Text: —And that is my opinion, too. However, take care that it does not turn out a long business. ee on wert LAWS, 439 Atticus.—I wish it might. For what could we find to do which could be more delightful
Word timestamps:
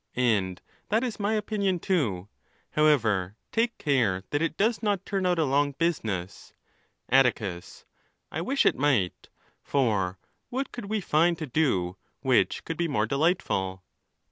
—And 0.15 0.63
that 0.89 1.03
is 1.03 1.19
my 1.19 1.35
opinion, 1.35 1.77
too. 1.77 2.27
However, 2.71 3.35
take 3.51 3.77
care 3.77 4.23
that 4.31 4.41
it 4.41 4.57
does 4.57 4.81
not 4.81 5.05
turn 5.05 5.27
out 5.27 5.37
a 5.37 5.45
long 5.45 5.73
business. 5.73 6.53
ee 7.13 7.17
on 7.17 7.17
wert 7.17 7.25
LAWS, 7.25 7.85
439 8.31 8.39
Atticus.—I 8.39 8.41
wish 8.41 8.65
it 8.65 8.75
might. 8.75 9.29
For 9.61 10.17
what 10.49 10.71
could 10.71 10.85
we 10.85 11.01
find 11.01 11.37
to 11.37 11.45
do 11.45 11.97
which 12.21 12.65
could 12.65 12.77
be 12.77 12.87
more 12.87 13.05
delightful 13.05 13.83